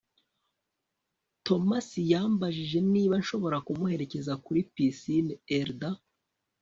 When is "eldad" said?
5.59-5.97